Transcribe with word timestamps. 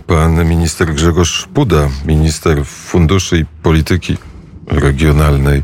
pan 0.00 0.44
minister 0.44 0.94
Grzegorz 0.94 1.48
Puda, 1.54 1.88
minister 2.06 2.64
funduszy 2.64 3.38
i 3.38 3.44
polityki 3.62 4.16
regionalnej 4.66 5.62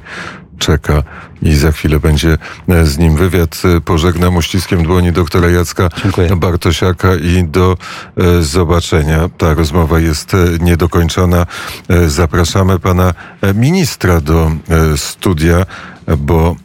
czeka 0.58 1.02
i 1.42 1.54
za 1.54 1.72
chwilę 1.72 2.00
będzie 2.00 2.38
e, 2.68 2.86
z 2.86 2.98
nim 2.98 3.16
wywiad. 3.16 3.62
E, 3.76 3.80
pożegnam 3.80 4.36
uściskiem 4.36 4.82
dłoni 4.82 5.12
doktora 5.12 5.48
Jacka 5.48 5.88
Dziękuję. 6.02 6.36
Bartosiaka 6.36 7.14
i 7.14 7.44
do 7.44 7.76
e, 8.16 8.42
zobaczenia. 8.42 9.28
Ta 9.38 9.54
rozmowa 9.54 10.00
jest 10.00 10.32
niedokończona. 10.60 11.46
Zapraszamy 12.06 12.78
pana 12.78 13.14
ministra 13.54 14.20
do 14.20 14.50
studia, 14.96 15.66
bo 16.18 16.56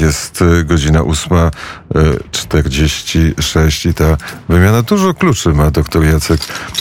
jest 0.00 0.44
godzina 0.64 1.00
8.46 1.00 3.90
i 3.90 3.94
ta 3.94 4.16
wymiana 4.48 4.82
dużo 4.82 5.14
kluczy 5.14 5.48
ma 5.48 5.70
doktor 5.70 6.04
Jacek 6.04 6.40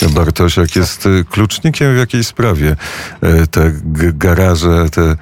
Bartosiak. 0.09 0.75
Jest 0.75 1.07
klucznikiem 1.29 1.95
w 1.95 1.97
jakiej 1.97 2.23
sprawie? 2.23 2.75
Te 3.51 3.71
garaże, 3.93 4.89
te 4.89 5.15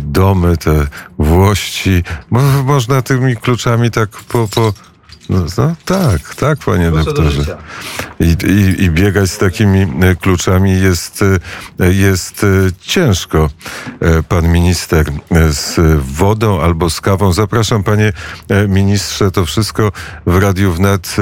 domy, 0.00 0.56
te 0.56 0.86
włości. 1.18 2.02
Można 2.64 3.02
tymi 3.02 3.36
kluczami 3.36 3.90
tak 3.90 4.10
po, 4.10 4.48
po 4.48 4.72
no, 5.28 5.44
no, 5.58 5.74
tak, 5.84 6.34
tak, 6.34 6.58
panie 6.58 6.90
Proszę 6.90 7.04
doktorze. 7.04 7.56
I, 8.20 8.24
i, 8.24 8.84
I, 8.84 8.90
biegać 8.90 9.30
z 9.30 9.38
takimi 9.38 9.80
e, 9.80 10.16
kluczami 10.16 10.80
jest, 10.80 11.24
e, 11.80 11.92
jest 11.92 12.44
e, 12.44 12.46
ciężko. 12.80 13.50
Pan 14.28 14.48
minister 14.48 15.06
z 15.50 15.80
wodą 16.02 16.60
albo 16.60 16.90
z 16.90 17.00
kawą. 17.00 17.32
Zapraszam, 17.32 17.84
panie 17.84 18.12
ministrze. 18.68 19.30
To 19.30 19.46
wszystko 19.46 19.92
w 20.26 20.36
Radiu 20.36 20.72
Wnet 20.72 21.16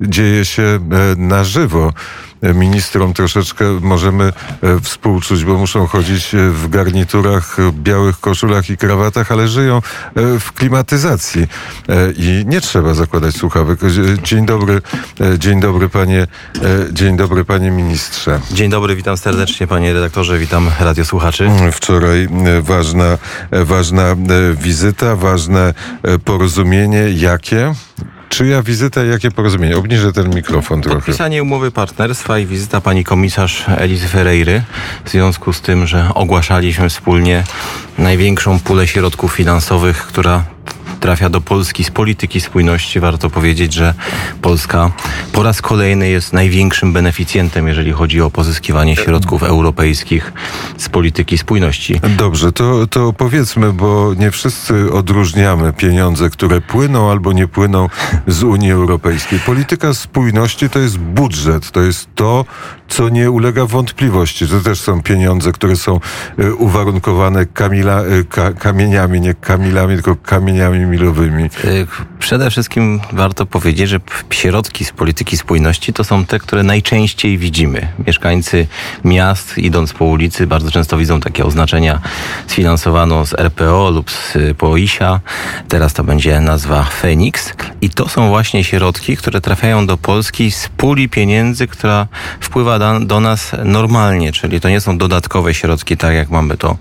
dzieje 0.00 0.44
się 0.44 0.78
na 1.16 1.44
żywo 1.44 1.92
ministrom 2.42 3.14
troszeczkę 3.14 3.64
możemy 3.80 4.24
e, 4.24 4.80
współczuć, 4.80 5.44
bo 5.44 5.58
muszą 5.58 5.86
chodzić 5.86 6.34
e, 6.34 6.50
w 6.50 6.68
garniturach, 6.68 7.56
białych 7.72 8.20
koszulach 8.20 8.70
i 8.70 8.76
krawatach, 8.76 9.32
ale 9.32 9.48
żyją 9.48 9.76
e, 9.76 9.80
w 10.38 10.52
klimatyzacji 10.52 11.46
i 12.16 12.44
nie 12.46 12.60
trzeba 12.60 12.94
zakładać 12.94 13.34
słuchawek. 13.34 13.78
Dzień 14.22 14.46
dobry, 14.46 14.82
dzień 15.38 15.60
dobry 15.60 15.88
panie, 15.88 16.26
dzień 16.92 17.16
dobry 17.16 17.44
panie 17.44 17.70
ministrze. 17.70 18.40
Dzień 18.52 18.70
dobry, 18.70 18.96
witam 18.96 19.16
serdecznie 19.16 19.66
panie 19.66 19.92
redaktorze, 19.92 20.38
witam 20.38 20.70
radiosłuchaczy. 20.80 21.50
Wczoraj 21.72 22.28
ważna, 22.60 23.18
ważna 23.50 24.16
wizyta, 24.54 25.16
ważne 25.16 25.74
porozumienie. 26.24 27.10
Jakie? 27.10 27.74
Czyja 28.28 28.62
wizyta 28.62 29.04
i 29.04 29.08
jakie 29.08 29.30
porozumienie? 29.30 29.76
Obniżę 29.76 30.12
ten 30.12 30.34
mikrofon 30.34 30.82
trochę. 30.82 30.96
Podpisanie 30.96 31.42
umowy 31.42 31.70
partnerstwa 31.70 32.38
i 32.38 32.46
wizyta 32.46 32.80
pani 32.80 33.04
komisarz 33.04 33.64
Elizy 33.76 34.08
Ferreiry 34.08 34.62
w 35.04 35.10
związku 35.10 35.52
z 35.52 35.60
tym, 35.60 35.86
że 35.86 36.10
ogłaszaliśmy 36.14 36.88
wspólnie 36.88 37.44
największą 37.98 38.58
pulę 38.58 38.86
środków 38.86 39.32
finansowych, 39.32 40.06
która 40.06 40.44
trafia 40.98 41.30
do 41.30 41.40
Polski 41.40 41.84
z 41.84 41.90
polityki 41.90 42.40
spójności. 42.40 43.00
Warto 43.00 43.30
powiedzieć, 43.30 43.72
że 43.74 43.94
Polska 44.42 44.90
po 45.32 45.42
raz 45.42 45.62
kolejny 45.62 46.08
jest 46.08 46.32
największym 46.32 46.92
beneficjentem, 46.92 47.68
jeżeli 47.68 47.92
chodzi 47.92 48.20
o 48.20 48.30
pozyskiwanie 48.30 48.96
środków 48.96 49.42
europejskich 49.42 50.32
z 50.76 50.88
polityki 50.88 51.38
spójności. 51.38 52.00
Dobrze, 52.18 52.52
to, 52.52 52.86
to 52.86 53.12
powiedzmy, 53.12 53.72
bo 53.72 54.14
nie 54.14 54.30
wszyscy 54.30 54.92
odróżniamy 54.92 55.72
pieniądze, 55.72 56.30
które 56.30 56.60
płyną 56.60 57.10
albo 57.10 57.32
nie 57.32 57.48
płyną 57.48 57.88
z 58.26 58.42
Unii 58.42 58.72
Europejskiej. 58.72 59.38
Polityka 59.38 59.94
spójności 59.94 60.70
to 60.70 60.78
jest 60.78 60.98
budżet, 60.98 61.70
to 61.70 61.80
jest 61.80 62.08
to, 62.14 62.44
co 62.88 63.08
nie 63.08 63.30
ulega 63.30 63.66
wątpliwości. 63.66 64.48
To 64.48 64.60
też 64.60 64.80
są 64.80 65.02
pieniądze, 65.02 65.52
które 65.52 65.76
są 65.76 66.00
y, 66.38 66.54
uwarunkowane 66.54 67.46
kamila, 67.46 68.04
y, 68.04 68.24
ka, 68.24 68.52
kamieniami, 68.52 69.20
nie 69.20 69.34
kamilami, 69.34 69.94
tylko 69.94 70.16
kamieniami 70.16 70.86
milowymi. 70.88 71.44
Y, 71.44 71.86
przede 72.18 72.50
wszystkim 72.50 73.00
warto 73.12 73.46
powiedzieć, 73.46 73.88
że 73.88 74.00
środki 74.30 74.84
z 74.84 74.92
polityki 74.92 75.36
spójności 75.36 75.92
to 75.92 76.04
są 76.04 76.24
te, 76.24 76.38
które 76.38 76.62
najczęściej 76.62 77.38
widzimy. 77.38 77.88
Mieszkańcy 78.06 78.66
miast, 79.04 79.58
idąc 79.58 79.92
po 79.92 80.04
ulicy, 80.04 80.46
bardzo 80.46 80.70
często 80.70 80.96
widzą 80.96 81.20
takie 81.20 81.44
oznaczenia 81.44 82.00
sfinansowano 82.46 83.26
z 83.26 83.34
RPO 83.34 83.90
lub 83.90 84.10
z 84.10 84.36
POISA. 84.58 85.20
Teraz 85.68 85.92
to 85.92 86.04
będzie 86.04 86.40
nazwa 86.40 86.84
Fenix. 86.84 87.52
I 87.80 87.90
to 87.90 88.08
są 88.08 88.28
właśnie 88.28 88.64
środki, 88.64 89.16
które 89.16 89.40
trafiają 89.40 89.86
do 89.86 89.96
Polski 89.96 90.50
z 90.50 90.68
puli 90.68 91.08
pieniędzy, 91.08 91.66
która 91.66 92.06
wpływa 92.40 92.98
do 93.00 93.20
nas 93.20 93.52
normalnie, 93.64 94.32
czyli 94.32 94.60
to 94.60 94.68
nie 94.68 94.80
są 94.80 94.98
dodatkowe 94.98 95.54
środki, 95.54 95.96
tak 95.96 96.14
jak 96.14 96.30
mamy 96.30 96.56
to 96.56 96.70
e, 96.70 96.76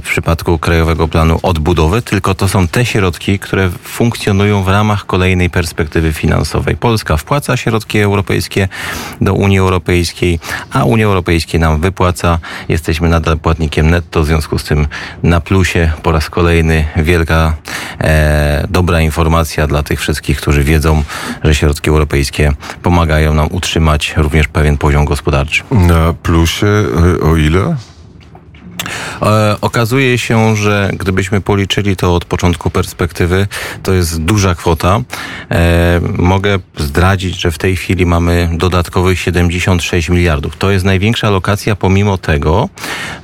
w 0.00 0.02
przypadku 0.04 0.58
Krajowego 0.58 1.08
Planu 1.08 1.38
Odbudowy, 1.42 2.02
tylko 2.02 2.34
to 2.34 2.48
są 2.48 2.68
te 2.68 2.81
środki, 2.84 3.38
które 3.38 3.70
funkcjonują 3.70 4.62
w 4.62 4.68
ramach 4.68 5.06
kolejnej 5.06 5.50
perspektywy 5.50 6.12
finansowej. 6.12 6.76
Polska 6.76 7.16
wpłaca 7.16 7.56
środki 7.56 7.98
europejskie 7.98 8.68
do 9.20 9.34
Unii 9.34 9.58
Europejskiej, 9.58 10.38
a 10.72 10.84
Unia 10.84 11.06
Europejska 11.06 11.58
nam 11.58 11.80
wypłaca. 11.80 12.38
Jesteśmy 12.68 13.08
nadal 13.08 13.38
płatnikiem 13.38 13.90
netto, 13.90 14.22
w 14.22 14.26
związku 14.26 14.58
z 14.58 14.64
tym 14.64 14.86
na 15.22 15.40
plusie 15.40 15.90
po 16.02 16.12
raz 16.12 16.30
kolejny 16.30 16.84
wielka, 16.96 17.54
e, 18.00 18.66
dobra 18.70 19.00
informacja 19.00 19.66
dla 19.66 19.82
tych 19.82 20.00
wszystkich, 20.00 20.40
którzy 20.40 20.64
wiedzą, 20.64 21.02
że 21.44 21.54
środki 21.54 21.90
europejskie 21.90 22.52
pomagają 22.82 23.34
nam 23.34 23.48
utrzymać 23.50 24.14
również 24.16 24.48
pewien 24.48 24.62
pewien 24.62 24.78
poziom 24.78 25.04
gospodarczy. 25.04 25.62
Na 25.70 26.12
plusie 26.12 26.66
e, 26.66 27.20
o 27.20 27.36
ile? 27.36 27.76
E, 29.22 29.56
okazuje 29.60 30.18
się, 30.18 30.56
że 30.56 30.90
gdybyśmy 30.92 31.40
policzyli 31.40 31.96
to 31.96 32.14
od 32.14 32.24
początku 32.24 32.70
perspektywy, 32.70 33.46
to 33.82 33.92
jest 33.92 34.22
duża 34.22 34.54
kwota. 34.54 35.00
E, 35.50 36.00
mogę 36.18 36.58
zdradzić, 36.76 37.40
że 37.40 37.50
w 37.50 37.58
tej 37.58 37.76
chwili 37.76 38.06
mamy 38.06 38.48
dodatkowych 38.52 39.20
76 39.20 40.08
miliardów. 40.08 40.56
To 40.56 40.70
jest 40.70 40.84
największa 40.84 41.28
alokacja 41.28 41.76
pomimo 41.76 42.18
tego, 42.18 42.68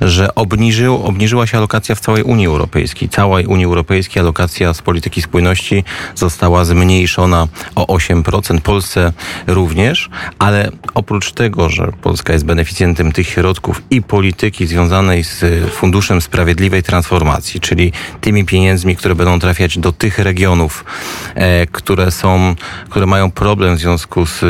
że 0.01 0.35
obniżył, 0.35 1.03
obniżyła 1.03 1.47
się 1.47 1.57
alokacja 1.57 1.95
w 1.95 1.99
całej 1.99 2.23
Unii 2.23 2.47
Europejskiej. 2.47 3.09
Całej 3.09 3.45
Unii 3.45 3.65
Europejskiej 3.65 4.21
alokacja 4.21 4.73
z 4.73 4.81
polityki 4.81 5.21
spójności 5.21 5.83
została 6.15 6.65
zmniejszona 6.65 7.47
o 7.75 7.97
8%, 7.97 8.61
Polsce 8.61 9.13
również, 9.47 10.09
ale 10.39 10.71
oprócz 10.93 11.31
tego, 11.31 11.69
że 11.69 11.91
Polska 12.01 12.33
jest 12.33 12.45
beneficjentem 12.45 13.11
tych 13.11 13.27
środków 13.27 13.81
i 13.89 14.01
polityki 14.01 14.67
związanej 14.67 15.23
z 15.23 15.45
Funduszem 15.71 15.88
Sprawiedliwej 16.21 16.83
Transformacji, 16.83 17.59
czyli 17.59 17.91
tymi 18.21 18.45
pieniędzmi, 18.45 18.95
które 18.95 19.15
będą 19.15 19.39
trafiać 19.39 19.77
do 19.77 19.91
tych 19.91 20.19
regionów, 20.19 20.85
e, 21.35 21.67
które 21.67 22.11
są, 22.11 22.55
które 22.89 23.05
mają 23.05 23.31
problem 23.31 23.75
w 23.75 23.79
związku 23.79 24.25
z 24.25 24.41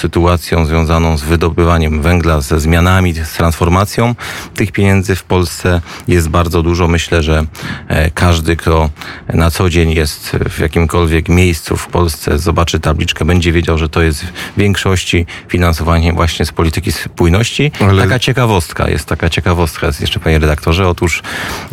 sytuacją 0.00 0.66
związaną 0.66 1.16
z 1.16 1.22
wydobywaniem 1.22 2.02
węgla, 2.02 2.40
ze 2.40 2.60
zmianami, 2.60 3.14
z 3.14 3.32
transformacją. 3.32 4.14
Tych 4.54 4.72
pieniędzy 4.72 5.16
w 5.16 5.24
Polsce 5.24 5.80
jest 6.08 6.28
bardzo 6.28 6.62
dużo. 6.62 6.88
Myślę, 6.88 7.22
że 7.22 7.44
e, 7.88 8.10
każdy, 8.10 8.56
kto 8.56 8.90
na 9.34 9.50
co 9.50 9.70
dzień 9.70 9.90
jest 9.90 10.30
w 10.50 10.58
jakimkolwiek 10.58 11.28
miejscu 11.28 11.76
w 11.76 11.86
Polsce, 11.86 12.38
zobaczy 12.38 12.80
tabliczkę, 12.80 13.24
będzie 13.24 13.52
wiedział, 13.52 13.78
że 13.78 13.88
to 13.88 14.02
jest 14.02 14.24
w 14.24 14.32
większości 14.56 15.26
finansowanie 15.48 16.12
właśnie 16.12 16.46
z 16.46 16.52
polityki 16.52 16.92
spójności. 16.92 17.72
Ale... 17.80 18.02
Taka 18.02 18.18
ciekawostka, 18.18 18.88
jest 18.88 19.06
taka 19.06 19.30
ciekawostka, 19.30 19.86
jest 19.86 20.00
jeszcze 20.00 20.20
panie 20.20 20.38
redaktorze. 20.38 20.81
Otóż, 20.88 21.22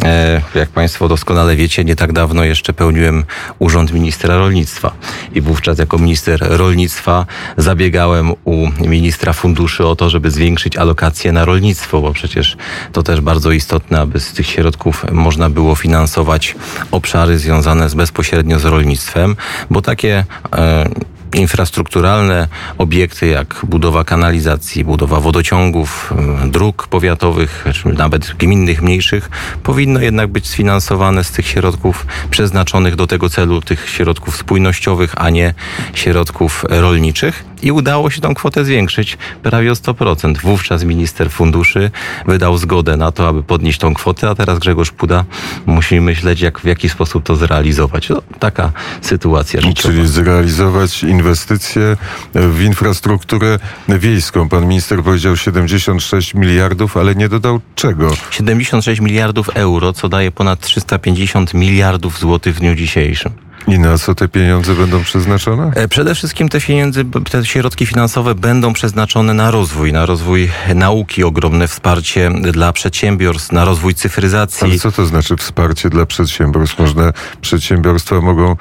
e, 0.03 0.41
jak 0.55 0.69
Państwo 0.69 1.07
doskonale 1.07 1.55
wiecie, 1.55 1.85
nie 1.85 1.95
tak 1.95 2.13
dawno 2.13 2.43
jeszcze 2.43 2.73
pełniłem 2.73 3.23
urząd 3.59 3.93
ministra 3.93 4.37
rolnictwa. 4.37 4.91
I 5.35 5.41
wówczas 5.41 5.79
jako 5.79 5.97
minister 5.97 6.39
rolnictwa 6.41 7.25
zabiegałem 7.57 8.31
u 8.43 8.67
ministra 8.79 9.33
funduszy 9.33 9.87
o 9.87 9.95
to, 9.95 10.09
żeby 10.09 10.31
zwiększyć 10.31 10.77
alokacje 10.77 11.31
na 11.31 11.45
rolnictwo, 11.45 12.01
bo 12.01 12.13
przecież 12.13 12.57
to 12.91 13.03
też 13.03 13.21
bardzo 13.21 13.51
istotne, 13.51 13.99
aby 13.99 14.19
z 14.19 14.33
tych 14.33 14.47
środków 14.47 15.05
można 15.11 15.49
było 15.49 15.75
finansować 15.75 16.55
obszary 16.91 17.39
związane 17.39 17.89
z 17.89 17.93
bezpośrednio 17.93 18.59
z 18.59 18.65
rolnictwem, 18.65 19.35
bo 19.69 19.81
takie 19.81 20.25
e, 20.53 20.89
infrastrukturalne 21.33 22.47
obiekty, 22.77 23.27
jak 23.27 23.61
budowa 23.63 24.03
kanalizacji, 24.03 24.83
budowa 24.83 25.19
wodociągów, 25.19 26.13
e, 26.45 26.49
dróg 26.49 26.87
powiatowych, 26.87 27.65
czy 27.73 27.87
nawet 27.87 28.35
gminnych, 28.39 28.81
mniejszych, 28.81 29.29
powinno 29.63 29.99
jednak 29.99 30.31
być 30.31 30.47
sfinansowane 30.47 31.23
z 31.23 31.31
tych 31.31 31.47
środków 31.47 32.05
przeznaczonych 32.29 32.95
do 32.95 33.07
tego 33.07 33.29
celu, 33.29 33.61
tych 33.61 33.89
środków 33.89 34.37
spójnościowych, 34.37 35.13
a 35.17 35.29
nie 35.29 35.53
środków 35.93 36.65
rolniczych. 36.69 37.49
I 37.61 37.71
udało 37.71 38.09
się 38.09 38.21
tą 38.21 38.33
kwotę 38.33 38.65
zwiększyć 38.65 39.17
prawie 39.43 39.71
o 39.71 39.75
100%. 39.75 40.41
Wówczas 40.41 40.83
minister 40.83 41.31
funduszy 41.31 41.91
wydał 42.27 42.57
zgodę 42.57 42.97
na 42.97 43.11
to, 43.11 43.27
aby 43.27 43.43
podnieść 43.43 43.79
tą 43.79 43.93
kwotę, 43.93 44.29
a 44.29 44.35
teraz 44.35 44.59
Grzegorz 44.59 44.91
Puda 44.91 45.25
musi 45.65 46.01
myśleć, 46.01 46.41
jak, 46.41 46.59
w 46.59 46.65
jaki 46.65 46.89
sposób 46.89 47.23
to 47.23 47.35
zrealizować. 47.35 48.09
No, 48.09 48.21
taka 48.39 48.71
sytuacja 49.01 49.61
życiowa. 49.61 49.95
Czyli 49.95 50.07
zrealizować 50.07 51.03
inwestycje 51.19 51.97
w 52.33 52.61
infrastrukturę 52.61 53.59
wiejską. 53.89 54.49
Pan 54.49 54.67
minister 54.67 55.03
powiedział 55.03 55.37
76 55.37 56.33
miliardów, 56.33 56.97
ale 56.97 57.15
nie 57.15 57.29
dodał 57.29 57.61
czego. 57.75 58.11
76 58.31 59.01
miliardów 59.01 59.49
euro, 59.49 59.93
co 59.93 60.09
daje 60.09 60.31
ponad 60.31 60.59
350 60.59 61.53
miliardów 61.53 62.19
złotych 62.19 62.55
w 62.55 62.59
dniu 62.59 62.75
dzisiejszym. 62.75 63.48
I 63.67 63.79
na 63.79 63.97
co 63.97 64.15
te 64.15 64.27
pieniądze 64.27 64.73
będą 64.75 65.03
przeznaczone? 65.03 65.71
E, 65.75 65.87
Przede 65.87 66.15
wszystkim 66.15 66.49
te 66.49 66.61
pieniądze, 66.61 67.01
te 67.31 67.45
środki 67.45 67.85
finansowe 67.85 68.35
będą 68.35 68.73
przeznaczone 68.73 69.33
na 69.33 69.51
rozwój, 69.51 69.93
na 69.93 70.05
rozwój 70.05 70.49
nauki, 70.75 71.23
ogromne 71.23 71.67
wsparcie 71.67 72.31
dla 72.51 72.73
przedsiębiorstw, 72.73 73.51
na 73.51 73.65
rozwój 73.65 73.93
cyfryzacji. 73.95 74.67
Ale 74.67 74.77
co 74.79 74.91
to 74.91 75.05
znaczy 75.05 75.35
wsparcie 75.37 75.89
dla 75.89 76.05
przedsiębiorstw? 76.05 76.79
Można, 76.79 77.13
przedsiębiorstwa 77.41 78.21
mogą 78.21 78.55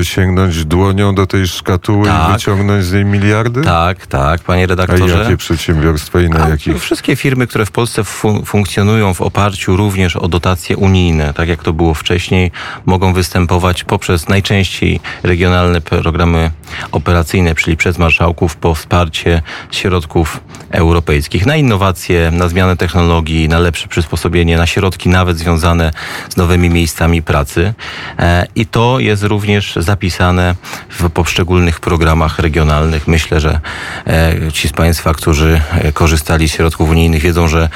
e, 0.00 0.04
sięgnąć 0.04 0.64
dłonią 0.64 1.14
do 1.14 1.26
tej 1.26 1.46
szkatuły 1.46 2.02
i 2.04 2.10
Tak. 2.10 2.32
wyciągnąć 2.32 2.84
z 2.84 2.92
niej 2.92 3.04
miliardy? 3.04 3.62
Tak, 3.62 4.06
tak, 4.06 4.40
panie 4.40 4.64
A 4.64 4.66
redaktorze. 4.66 5.18
jakie 5.18 5.36
przedsiębiorstwa 5.36 6.20
i 6.20 6.28
na 6.28 6.44
A 6.44 6.48
jakich? 6.48 6.80
Wszystkie 6.82 7.16
firmy, 7.16 7.46
które 7.46 7.66
w 7.66 7.70
Polsce 7.70 8.02
fun- 8.02 8.44
funkcjonują 8.44 9.14
w 9.14 9.20
oparciu 9.20 9.76
również 9.76 10.16
o 10.16 10.28
dotacje 10.28 10.76
unijne, 10.76 11.34
tak 11.34 11.48
jak 11.48 11.62
to 11.62 11.72
było 11.72 11.94
wcześniej, 11.94 12.50
mogą 12.86 13.12
występować 13.12 13.84
poprzez 13.96 14.28
najczęściej 14.28 15.00
regionalne 15.22 15.80
programy 15.80 16.50
operacyjne, 16.92 17.54
czyli 17.54 17.76
przez 17.76 17.98
marszałków 17.98 18.56
po 18.56 18.74
wsparcie 18.74 19.42
środków 19.70 20.40
europejskich 20.70 21.46
na 21.46 21.56
innowacje, 21.56 22.30
na 22.30 22.48
zmianę 22.48 22.76
technologii, 22.76 23.48
na 23.48 23.58
lepsze 23.58 23.88
przysposobienie, 23.88 24.56
na 24.56 24.66
środki 24.66 25.08
nawet 25.08 25.38
związane 25.38 25.92
z 26.28 26.36
nowymi 26.36 26.70
miejscami 26.70 27.22
pracy. 27.22 27.74
E, 28.18 28.46
I 28.54 28.66
to 28.66 28.98
jest 28.98 29.22
również 29.22 29.76
zapisane 29.76 30.54
w 30.88 31.10
poszczególnych 31.10 31.80
programach 31.80 32.38
regionalnych. 32.38 33.08
Myślę, 33.08 33.40
że 33.40 33.60
e, 34.06 34.52
ci 34.52 34.68
z 34.68 34.72
Państwa, 34.72 35.14
którzy 35.14 35.60
e, 35.72 35.92
korzystali 35.92 36.48
z 36.48 36.52
środków 36.52 36.90
unijnych, 36.90 37.22
wiedzą, 37.22 37.48
że 37.48 37.68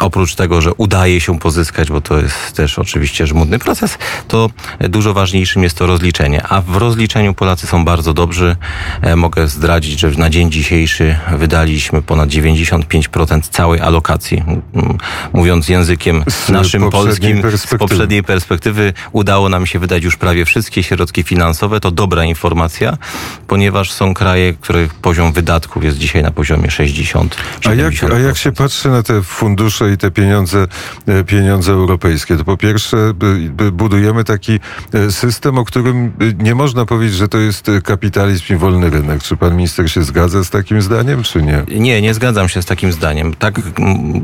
oprócz 0.00 0.34
tego, 0.34 0.60
że 0.60 0.74
udaje 0.74 1.20
się 1.20 1.38
pozyskać, 1.38 1.90
bo 1.90 2.00
to 2.00 2.18
jest 2.18 2.52
też 2.52 2.78
oczywiście 2.78 3.26
żmudny 3.26 3.58
proces, 3.58 3.98
to 4.28 4.50
dużo 4.80 5.14
ważniejszym 5.14 5.61
jest 5.62 5.76
to 5.76 5.86
rozliczenie. 5.86 6.42
A 6.48 6.60
w 6.60 6.76
rozliczeniu 6.76 7.34
Polacy 7.34 7.66
są 7.66 7.84
bardzo 7.84 8.14
dobrzy. 8.14 8.56
E, 9.02 9.16
Mogę 9.16 9.48
zdradzić, 9.48 10.00
że 10.00 10.10
na 10.10 10.30
dzień 10.30 10.50
dzisiejszy 10.50 11.18
wydaliśmy 11.38 12.02
ponad 12.02 12.28
95% 12.28 13.40
całej 13.50 13.80
alokacji. 13.80 14.42
Mówiąc 15.32 15.68
językiem 15.68 16.24
Z 16.28 16.48
naszym 16.48 16.90
polskim, 16.90 17.42
z 17.56 17.66
poprzedniej 17.66 18.22
perspektywy 18.22 18.92
udało 19.12 19.48
nam 19.48 19.66
się 19.66 19.78
wydać 19.78 20.04
już 20.04 20.16
prawie 20.16 20.44
wszystkie 20.44 20.82
środki 20.82 21.22
finansowe. 21.22 21.80
To 21.80 21.90
dobra 21.90 22.24
informacja, 22.24 22.98
ponieważ 23.46 23.92
są 23.92 24.14
kraje, 24.14 24.52
których 24.52 24.94
poziom 24.94 25.32
wydatków 25.32 25.84
jest 25.84 25.98
dzisiaj 25.98 26.22
na 26.22 26.30
poziomie 26.30 26.70
60 26.70 27.36
A 27.64 27.74
jak, 27.74 27.92
a 28.14 28.18
jak 28.18 28.36
się 28.36 28.52
patrzy 28.52 28.88
na 28.88 29.02
te 29.02 29.22
fundusze 29.22 29.92
i 29.92 29.96
te 29.96 30.10
pieniądze, 30.10 30.66
e, 31.06 31.24
pieniądze 31.24 31.72
europejskie, 31.72 32.36
to 32.36 32.44
po 32.44 32.56
pierwsze 32.56 32.96
budujemy 33.72 34.24
taki 34.24 34.60
e, 34.94 35.10
o 35.58 35.64
którym 35.64 36.06
e, 36.06 36.42
nie 36.44 36.54
można 36.54 36.86
powiedzieć, 36.86 37.16
że 37.16 37.28
to 37.28 37.38
jest 37.38 37.68
e, 37.68 37.80
kapitalizm 37.80 38.54
i 38.54 38.56
wolny 38.56 38.90
rynek. 38.90 39.22
Czy 39.22 39.36
pan 39.36 39.56
minister 39.56 39.90
się 39.90 40.02
zgadza 40.02 40.44
z 40.44 40.50
takim 40.50 40.82
zdaniem, 40.82 41.22
czy 41.22 41.42
nie? 41.42 41.62
Nie, 41.80 42.02
nie 42.02 42.14
zgadzam 42.14 42.48
się 42.48 42.62
z 42.62 42.66
takim 42.66 42.92
zdaniem. 42.92 43.34
Tak 43.34 43.60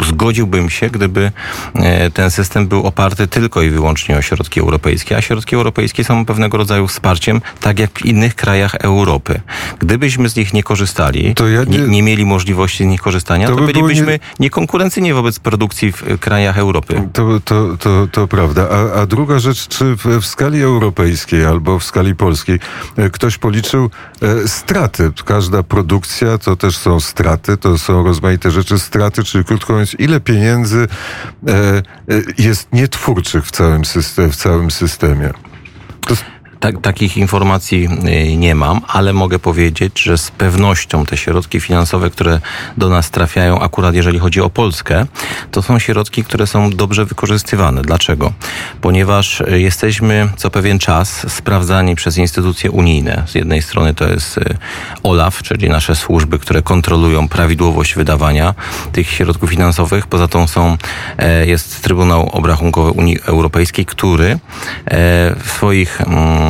zgodziłbym 0.06 0.70
się, 0.70 0.90
gdyby 0.90 1.32
e, 1.74 2.10
ten 2.10 2.30
system 2.30 2.66
był 2.68 2.86
oparty 2.86 3.26
tylko 3.26 3.62
i 3.62 3.70
wyłącznie 3.70 4.16
o 4.16 4.22
środki 4.22 4.60
europejskie, 4.60 5.16
a 5.16 5.20
środki 5.22 5.54
europejskie 5.56 6.04
są 6.04 6.24
pewnego 6.26 6.56
rodzaju 6.56 6.86
wsparciem, 6.86 7.40
tak 7.60 7.78
jak 7.78 7.90
w 7.98 8.04
innych 8.06 8.34
krajach 8.34 8.74
Europy. 8.74 9.40
Gdybyśmy 9.78 10.28
z 10.28 10.36
nich 10.36 10.54
nie 10.54 10.62
korzystali, 10.62 11.34
ja 11.54 11.64
nie, 11.64 11.78
nie- 11.78 11.88
nie 11.88 12.02
mieli 12.02 12.24
możliwości 12.24 12.84
z 12.84 12.86
nich 12.86 13.00
korzystania, 13.00 13.46
To 13.46 13.54
to, 13.54 13.60
by 13.60 13.66
bylibyśmy 13.66 14.12
nie- 14.12 14.18
niekonkurencyjni 14.40 15.12
wobec 15.12 15.38
produkcji 15.38 15.92
w 15.92 16.02
e, 16.02 16.18
krajach 16.18 16.58
Europy. 16.58 17.08
To, 17.12 17.40
to, 17.44 17.76
to, 17.78 18.08
to 18.12 18.28
prawda. 18.28 18.68
A, 18.70 19.00
a 19.00 19.06
druga 19.06 19.38
rzecz, 19.38 19.68
czy 19.68 19.96
w, 19.96 20.04
w 20.22 20.26
skali 20.26 20.62
europejskiej 20.62 21.17
albo 21.48 21.78
w 21.78 21.84
skali 21.84 22.14
polskiej 22.14 22.60
e, 22.96 23.10
ktoś 23.10 23.38
policzył 23.38 23.90
e, 24.22 24.48
straty? 24.48 25.12
Każda 25.24 25.62
produkcja 25.62 26.38
to 26.38 26.56
też 26.56 26.76
są 26.76 27.00
straty, 27.00 27.56
to 27.56 27.78
są 27.78 28.04
rozmaite 28.04 28.50
rzeczy, 28.50 28.78
straty, 28.78 29.24
czyli 29.24 29.44
krótko 29.44 29.72
mówiąc, 29.72 29.96
ile 29.98 30.20
pieniędzy 30.20 30.88
e, 31.48 31.82
jest 32.38 32.72
nietwórczych 32.72 33.46
w 33.46 33.50
całym, 33.50 33.84
system, 33.84 34.32
w 34.32 34.36
całym 34.36 34.70
systemie? 34.70 35.30
To, 36.06 36.14
Tak, 36.60 36.80
takich 36.80 37.16
informacji 37.16 37.88
y, 38.32 38.36
nie 38.36 38.54
mam, 38.54 38.80
ale 38.88 39.12
mogę 39.12 39.38
powiedzieć, 39.38 40.02
że 40.02 40.18
z 40.18 40.30
pewnością 40.30 41.06
te 41.06 41.16
środki 41.16 41.60
finansowe, 41.60 42.10
które 42.10 42.40
do 42.76 42.88
nas 42.88 43.10
trafiają, 43.10 43.60
akurat 43.60 43.94
jeżeli 43.94 44.18
chodzi 44.18 44.40
o 44.40 44.50
Polskę, 44.50 45.06
to 45.50 45.62
są 45.62 45.78
środki, 45.78 46.24
które 46.24 46.46
są 46.46 46.70
dobrze 46.70 47.04
wykorzystywane. 47.04 47.82
Dlaczego? 47.82 48.32
Ponieważ 48.80 49.40
y, 49.40 49.60
jesteśmy 49.60 50.28
co 50.36 50.50
pewien 50.50 50.78
czas 50.78 51.32
sprawdzani 51.32 51.94
przez 51.94 52.16
instytucje 52.16 52.70
unijne. 52.70 53.22
Z 53.26 53.34
jednej 53.34 53.62
strony 53.62 53.94
to 53.94 54.08
jest 54.08 54.38
y, 54.38 54.56
OLAF, 55.02 55.42
czyli 55.42 55.68
nasze 55.68 55.96
służby, 55.96 56.38
które 56.38 56.62
kontrolują 56.62 57.28
prawidłowość 57.28 57.94
wydawania 57.94 58.54
tych 58.92 59.10
środków 59.10 59.50
finansowych. 59.50 60.06
Poza 60.06 60.28
tym 60.28 60.48
są, 60.48 60.76
e, 61.18 61.46
jest 61.46 61.82
Trybunał 61.82 62.28
Obrachunkowy 62.32 62.90
Unii 62.90 63.18
Europejskiej, 63.26 63.86
który 63.86 64.30
e, 64.30 64.38
w 65.44 65.50
swoich 65.50 66.00
mm, 66.00 66.47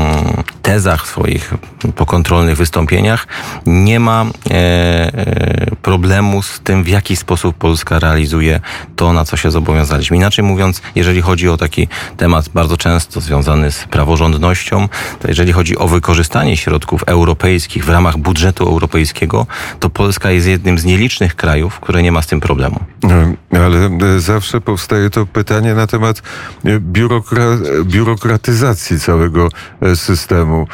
tezach, 0.62 1.06
swoich 1.06 1.54
pokontrolnych 1.96 2.56
wystąpieniach 2.56 3.26
nie 3.66 4.00
ma 4.00 4.26
e, 4.50 4.54
e, 4.54 5.66
problemu 5.88 6.42
z 6.42 6.60
tym, 6.60 6.84
w 6.84 6.88
jaki 6.88 7.16
sposób 7.16 7.56
Polska 7.56 7.98
realizuje 7.98 8.60
to, 8.96 9.12
na 9.12 9.24
co 9.24 9.36
się 9.36 9.50
zobowiązaliśmy. 9.50 10.16
Inaczej 10.16 10.44
mówiąc, 10.44 10.82
jeżeli 10.94 11.22
chodzi 11.22 11.48
o 11.48 11.56
taki 11.56 11.88
temat 12.16 12.48
bardzo 12.48 12.76
często 12.76 13.20
związany 13.20 13.72
z 13.72 13.84
praworządnością, 13.84 14.88
to 15.20 15.28
jeżeli 15.28 15.52
chodzi 15.52 15.78
o 15.78 15.88
wykorzystanie 15.88 16.56
środków 16.56 17.02
europejskich 17.06 17.84
w 17.84 17.88
ramach 17.88 18.16
budżetu 18.16 18.64
europejskiego, 18.64 19.46
to 19.80 19.90
Polska 19.90 20.30
jest 20.30 20.46
jednym 20.46 20.78
z 20.78 20.84
nielicznych 20.84 21.36
krajów, 21.36 21.80
które 21.80 22.02
nie 22.02 22.12
ma 22.12 22.22
z 22.22 22.26
tym 22.26 22.40
problemu. 22.40 22.80
e, 23.04 23.34
ale 23.64 23.78
e, 23.86 24.20
zawsze 24.20 24.60
powstaje 24.60 25.10
to 25.10 25.26
pytanie 25.26 25.74
na 25.74 25.86
temat 25.86 26.22
e, 26.64 26.80
biurokra, 26.80 27.44
biurokratyzacji 27.84 29.00
całego 29.00 29.48
e, 29.82 29.96
systemu. 29.96 30.66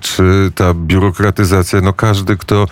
Czy 0.00 0.52
ta 0.54 0.74
biurokratyzacja, 0.74 1.80
no 1.80 1.92
każdy, 1.92 2.36
kto 2.36 2.66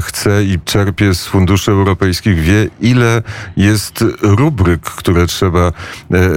chce 0.00 0.44
i 0.44 0.58
czerpie 0.64 1.14
z 1.14 1.27
funduszy 1.28 1.70
europejskich, 1.70 2.40
wie, 2.40 2.68
ile 2.80 3.22
jest 3.56 4.04
rubryk, 4.22 4.80
które 4.80 5.26
trzeba 5.26 5.66
e, 5.68 5.72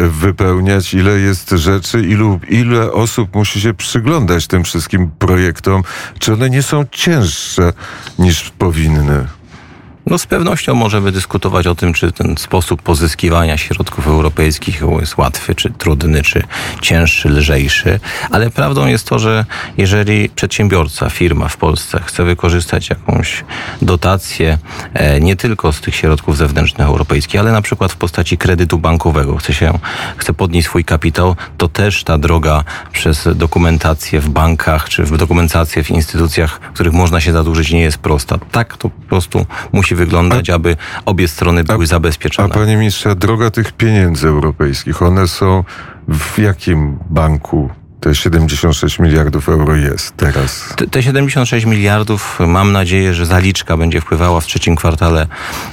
wypełniać, 0.08 0.94
ile 0.94 1.20
jest 1.20 1.50
rzeczy, 1.50 2.02
ilu, 2.02 2.40
ile 2.50 2.92
osób 2.92 3.36
musi 3.36 3.62
się 3.62 3.74
przyglądać 3.74 4.48
tym 4.48 4.64
wszystkim 4.64 5.12
projektom. 5.20 5.84
Czy 6.20 6.34
one 6.34 6.50
nie 6.50 6.64
są 6.64 6.86
cięższe 6.92 7.74
niż 8.20 8.50
powinny? 8.50 9.28
No 10.12 10.18
z 10.18 10.26
pewnością 10.26 10.76
możemy 10.76 11.12
dyskutować 11.12 11.68
o 11.68 11.76
tym, 11.76 11.94
czy 11.94 12.12
ten 12.12 12.38
sposób 12.38 12.82
pozyskiwania 12.82 13.58
środków 13.58 14.08
europejskich 14.08 14.82
jest 15.00 15.18
łatwy, 15.18 15.56
czy 15.56 15.70
trudny, 15.70 16.22
czy 16.22 16.44
cięższy, 16.82 17.30
lżejszy, 17.30 18.00
ale 18.32 18.50
prawdą 18.50 18.88
jest 18.88 19.08
to, 19.08 19.20
że 19.20 19.46
jeżeli 19.78 20.30
przedsiębiorca, 20.30 21.10
firma 21.10 21.48
w 21.48 21.58
Polsce 21.58 22.00
chce 22.06 22.24
wykorzystać 22.24 22.90
jakąś 22.90 23.44
dotację 23.82 24.58
e, 24.94 25.20
nie 25.20 25.36
tylko 25.36 25.74
z 25.74 25.82
tych 25.82 25.96
środków 25.96 26.38
zewnętrznych 26.38 26.88
europejskich, 26.88 27.40
ale 27.40 27.52
na 27.52 27.62
przykład 27.62 27.92
w 27.92 27.96
postaci 27.96 28.38
kredytu 28.38 28.80
bankowego, 28.80 29.38
chce 29.38 29.54
się, 29.54 29.80
chce 30.18 30.34
podnieść 30.34 30.68
swój 30.68 30.86
kapitał, 30.86 31.36
to 31.58 31.68
też 31.68 32.04
ta 32.04 32.18
droga 32.18 32.64
przez 32.92 33.30
dokumentację 33.36 34.20
w 34.20 34.30
bankach, 34.30 34.90
czy 34.90 35.04
w 35.04 35.18
dokumentację 35.18 35.84
w 35.84 35.92
instytucjach, 35.92 36.60
w 36.70 36.74
których 36.74 36.94
można 36.94 37.22
się 37.22 37.32
zadłużyć, 37.32 37.72
nie 37.72 37.82
jest 37.82 37.98
prosta. 37.98 38.38
Tak 38.52 38.78
to 38.78 38.90
po 38.90 39.02
prostu 39.10 39.46
musi 39.72 39.96
wyglądać, 40.06 40.50
aby 40.50 40.78
obie 41.06 41.28
strony 41.28 41.64
były 41.64 41.84
A 41.84 41.88
zabezpieczone. 41.88 42.54
panie 42.54 42.78
ministrze, 42.78 43.16
droga 43.16 43.52
tych 43.52 43.72
pieniędzy 43.72 44.28
europejskich, 44.28 45.02
one 45.02 45.28
są 45.28 45.64
w 46.08 46.40
jakim 46.40 46.98
banku 47.10 47.70
te 48.02 48.16
76 48.16 49.00
miliardów 49.00 49.50
euro 49.50 49.76
jest 49.76 50.18
teraz? 50.18 50.74
Te- 50.76 50.88
Te 50.88 51.04
76 51.04 51.66
miliardów, 51.66 52.40
mam 52.48 52.72
nadzieję, 52.72 53.14
że 53.14 53.26
zaliczka 53.26 53.78
będzie 53.78 54.02
wpływała 54.02 54.42
w 54.42 54.46
trzecim 54.46 54.76
kwartale 54.76 55.28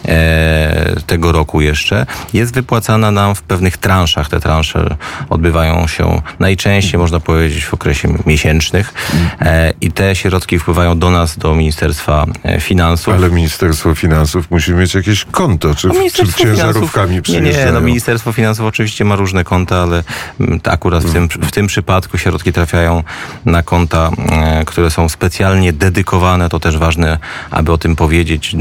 e, 0.05 1.01
tego 1.07 1.33
roku 1.33 1.61
jeszcze. 1.61 2.07
Jest 2.33 2.55
wypłacana 2.55 3.11
nam 3.11 3.35
w 3.35 3.43
pewnych 3.43 3.77
transzach. 3.77 4.29
Te 4.29 4.41
transze 4.41 4.97
odbywają 5.31 5.87
się 5.87 6.23
najczęściej, 6.39 7.01
można 7.01 7.21
powiedzieć, 7.21 7.65
w 7.65 7.75
okresie 7.75 8.15
miesięcznych 8.27 8.95
e, 9.41 9.73
i 9.81 9.93
te 9.93 10.17
środki 10.17 10.59
wpływają 10.59 10.99
do 10.99 11.11
nas, 11.11 11.39
do 11.39 11.55
Ministerstwa 11.55 12.27
e, 12.45 12.61
Finansów. 12.61 13.15
Ale 13.15 13.31
Ministerstwo 13.31 13.95
Finansów 13.95 14.51
musi 14.51 14.73
mieć 14.73 14.95
jakieś 14.95 15.25
konto, 15.25 15.75
czy, 15.75 15.89
No, 15.89 15.95
czy 16.13 16.33
ciężarówkami 16.33 17.21
Finansów, 17.25 17.57
nie, 17.57 17.65
nie, 17.65 17.73
no 17.73 17.81
Ministerstwo 17.81 18.33
Finansów 18.33 18.67
oczywiście 18.67 19.05
ma 19.05 19.17
różne 19.17 19.45
konta, 19.45 19.83
ale 19.83 20.03
mm, 20.41 20.61
akurat 20.65 21.05
w 21.05 21.13
tym, 21.13 21.29
w 21.29 21.51
tym 21.51 21.67
przypadku 21.67 22.18
środki 22.19 22.53
trafiają 22.53 23.03
na 23.45 23.63
konta, 23.63 24.11
e, 24.31 24.65
które 24.65 24.91
są 24.91 25.09
specjalnie 25.09 25.73
dedykowane. 25.73 26.49
To 26.49 26.61
też 26.61 26.79
ważne, 26.79 27.19
aby 27.51 27.73
o 27.73 27.79
tym 27.79 27.97
powiedzieć, 27.97 28.55
e, 28.55 28.59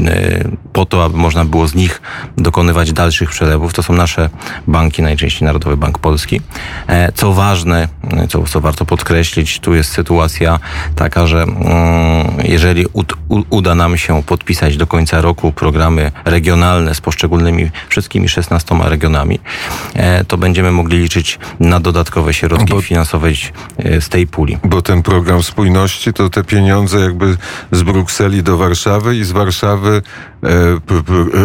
po 0.72 0.86
to, 0.86 1.04
aby 1.04 1.16
można 1.16 1.44
było 1.44 1.68
z 1.68 1.74
nich 1.74 2.02
dokonywać 2.36 2.92
dalszych 2.92 3.30
przelewów. 3.30 3.72
To 3.72 3.82
są 3.82 3.92
nasze 3.92 4.30
banki, 4.66 5.02
najczęściej 5.02 5.46
Narodowy 5.46 5.76
Bank 5.76 5.98
Polski. 5.98 6.40
E, 6.86 7.12
Co 7.12 7.32
ważne, 7.32 7.88
co, 8.28 8.42
co 8.42 8.60
warto 8.60 8.84
podkreślić, 8.84 9.60
tu 9.60 9.74
jest 9.74 9.90
sytuacja 9.90 10.58
taka, 10.96 11.26
że 11.26 11.42
mm, 11.42 11.58
jeżeli 12.44 12.86
uda 13.50 13.74
nam 13.74 13.96
się 13.96 14.22
podpisać 14.22 14.76
do 14.76 14.86
końca 14.86 15.20
roku 15.20 15.52
programy 15.52 16.12
regionalne 16.24 16.94
z 16.94 17.00
poszczególnymi 17.00 17.70
wszystkimi 17.88 18.28
16 18.28 18.74
regionami, 18.84 19.40
to 20.28 20.36
będziemy 20.36 20.72
mogli 20.72 20.98
liczyć 20.98 21.38
na 21.60 21.80
dodatkowe 21.80 22.34
środki 22.34 22.82
finansowe 22.82 23.30
e, 23.78 24.00
z 24.00 24.08
tej 24.08 24.26
puli. 24.26 24.58
Bo 24.64 24.82
ten 24.82 25.02
program 25.02 25.42
spójności 25.42 26.12
to 26.12 26.30
te 26.30 26.44
pieniądze 26.44 27.00
jakby 27.00 27.36
z 27.72 27.82
Brukseli 27.82 28.42
do 28.42 28.56
Warszawy 28.56 29.16
i 29.16 29.24
z 29.24 29.32
Warszawy 29.32 30.02
e, 30.42 30.48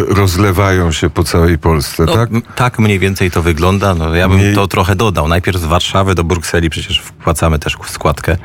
rozlewają 0.07 0.91
się 0.91 1.09
po 1.09 1.23
całej 1.23 1.57
Polsce, 1.57 2.05
No, 2.05 2.13
tak? 2.13 2.29
tak 2.55 2.79
mniej 2.79 2.99
więcej 2.99 3.31
to 3.31 3.41
wygląda. 3.41 3.95
No, 3.95 4.15
ja 4.15 4.27
bym 4.29 4.37
Mniej- 4.37 4.55
to 4.55 4.67
trochę 4.67 4.95
dodał. 4.95 5.27
Najpierw 5.27 5.59
z 5.59 5.65
Warszawy 5.65 6.15
do 6.15 6.23
Brukseli, 6.23 6.69
przecież 6.69 6.99
wpłacamy 6.99 7.59
też 7.59 7.77
składkę. 7.87 8.37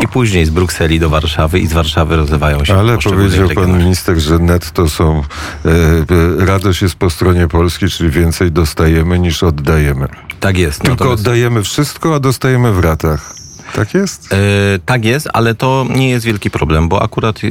I 0.00 0.08
później 0.08 0.46
z 0.46 0.50
Brukseli 0.50 1.00
do 1.00 1.10
Warszawy 1.10 1.58
i 1.58 1.66
z 1.66 1.72
Warszawy 1.72 2.16
rozlewają 2.16 2.64
się 2.64 2.74
Ale 2.78 2.98
powiedział 2.98 3.48
pan 3.48 3.78
minister, 3.78 4.18
że 4.18 4.38
netto 4.38 4.88
są, 4.88 5.22
e, 5.64 5.68
e, 6.42 6.46
radość 6.46 6.82
jest 6.82 6.94
po 6.94 7.10
stronie 7.10 7.48
Polski, 7.48 7.88
czyli 7.88 8.10
więcej 8.10 8.52
dostajemy 8.52 9.18
niż 9.18 9.42
oddajemy. 9.42 10.08
Tak 10.42 10.58
jest. 10.58 10.80
Tylko 10.80 11.04
Natomiast- 11.04 11.20
oddajemy 11.20 11.62
wszystko, 11.62 12.14
a 12.14 12.20
dostajemy 12.20 12.72
w 12.72 12.78
ratach. 12.78 13.34
Tak 13.74 13.94
jest? 13.94 14.32
E, 14.32 14.36
tak 14.86 15.04
jest, 15.04 15.28
ale 15.32 15.54
to 15.54 15.86
nie 15.96 16.10
jest 16.10 16.26
wielki 16.26 16.50
problem, 16.50 16.88
bo 16.88 17.02
akurat 17.02 17.40
e, 17.44 17.48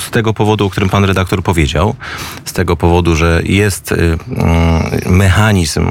z 0.00 0.10
tego 0.10 0.34
powodu, 0.34 0.66
o 0.66 0.70
którym 0.70 0.88
pan 0.88 1.04
redaktor 1.04 1.42
powiedział, 1.42 1.94
z 2.44 2.52
tego 2.52 2.76
powodu, 2.76 3.16
że 3.16 3.40
jest 3.44 3.92
e, 3.92 3.96
mm, 3.96 5.16
mechanizm 5.16 5.90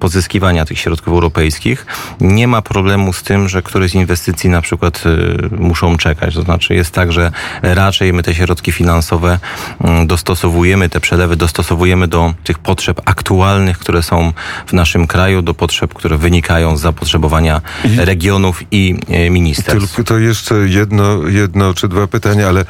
pozyskiwania 0.00 0.64
tych 0.64 0.78
środków 0.78 1.12
europejskich, 1.12 1.86
nie 2.20 2.48
ma 2.48 2.62
problemu 2.62 3.12
z 3.12 3.22
tym, 3.22 3.48
że 3.48 3.62
któreś 3.62 3.90
z 3.90 3.94
inwestycji 3.94 4.50
na 4.50 4.62
przykład 4.62 5.02
e, 5.06 5.56
muszą 5.56 5.96
czekać. 5.96 6.34
To 6.34 6.42
znaczy 6.42 6.74
jest 6.74 6.90
tak, 6.90 7.12
że 7.12 7.32
raczej 7.62 8.12
my 8.12 8.22
te 8.22 8.34
środki 8.34 8.72
finansowe 8.72 9.38
mm, 9.84 10.06
dostosowujemy, 10.06 10.88
te 10.88 11.00
przelewy 11.00 11.36
dostosowujemy 11.36 12.08
do 12.08 12.34
tych 12.44 12.58
potrzeb 12.58 13.00
aktualnych, 13.04 13.78
które 13.78 14.02
są 14.02 14.32
w 14.66 14.72
naszym 14.72 15.06
kraju, 15.06 15.42
do 15.42 15.54
potrzeb, 15.54 15.94
które 15.94 16.16
wynikają 16.18 16.76
z 16.76 16.80
zapotrzebowania 16.80 17.60
I- 17.84 17.96
regionów 17.96 18.62
i 18.70 18.94
e, 19.10 19.17
ministerstw. 19.30 19.94
Tylko 19.94 20.08
to 20.08 20.18
jeszcze 20.18 20.54
jedno, 20.54 21.28
jedno 21.28 21.74
czy 21.74 21.88
dwa 21.88 22.06
pytania, 22.06 22.48
ale 22.48 22.60